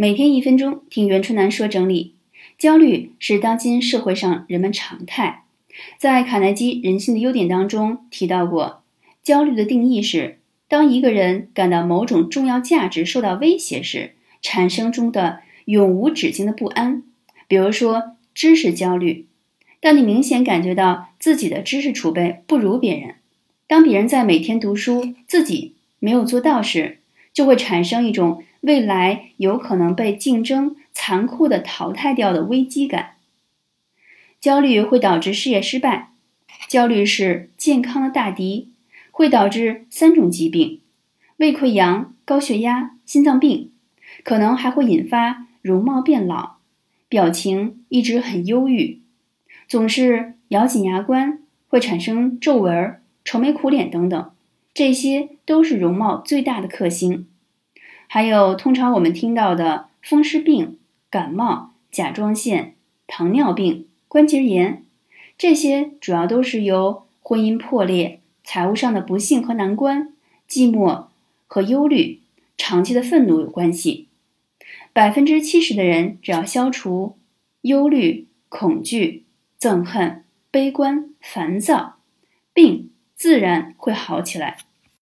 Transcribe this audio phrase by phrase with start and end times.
[0.00, 2.14] 每天一分钟，听袁春楠说整理。
[2.56, 5.44] 焦虑是当今社会上人们常态。
[5.98, 8.82] 在卡耐基《人性的优点》当中提到过，
[9.22, 17.02] 焦虑的定义是：当一个人感到某种重要价值受到威胁时，产生中的永无止境的不安。
[17.46, 19.26] 比如说，知识焦虑。
[19.82, 23.16] 当你明显感觉到自己的知识储备不如别人，
[23.66, 26.99] 当别人在每天读书，自己没有做到时，
[27.40, 33.12] 就会产生一种未来有可能被竞争残酷的淘汰掉的危机感。
[34.38, 36.10] 焦虑会导致事业失败，
[36.68, 38.68] 焦虑是健康的大敌，
[39.10, 40.80] 会导致三种疾病：
[41.38, 43.70] 胃溃疡、高血压、心脏病，
[44.22, 46.56] 可能还会引发容貌变老，
[47.08, 49.00] 表情一直很忧郁，
[49.66, 51.38] 总是咬紧牙关，
[51.68, 54.30] 会产生皱纹、愁眉苦脸等等，
[54.74, 57.26] 这些都是容貌最大的克星。
[58.12, 60.78] 还有，通常我们听到的风湿病、
[61.08, 62.74] 感冒、甲状腺、
[63.06, 64.82] 糖尿病、关节炎，
[65.38, 70.12] 这些主要都是由婚姻破裂、财务上的不幸和难关、
[70.48, 71.04] 寂寞
[71.46, 72.18] 和忧虑、
[72.58, 74.08] 长期的愤怒有关系。
[74.92, 77.16] 百分之七十的人，只要消除
[77.60, 79.22] 忧虑、恐惧、
[79.60, 81.98] 憎恨、悲观、烦躁，
[82.52, 84.58] 病自然会好起来。